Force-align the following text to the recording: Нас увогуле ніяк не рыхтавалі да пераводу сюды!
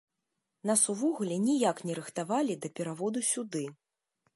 Нас 0.69 0.81
увогуле 0.93 1.37
ніяк 1.45 1.85
не 1.89 1.93
рыхтавалі 2.01 2.53
да 2.65 2.77
пераводу 2.81 3.19
сюды! 3.35 3.63